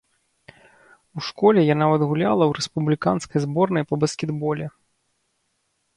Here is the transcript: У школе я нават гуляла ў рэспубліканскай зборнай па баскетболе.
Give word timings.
У 1.19 1.23
школе 1.27 1.65
я 1.67 1.75
нават 1.83 2.01
гуляла 2.11 2.43
ў 2.47 2.51
рэспубліканскай 2.61 3.39
зборнай 3.47 3.83
па 3.93 4.03
баскетболе. 4.05 4.65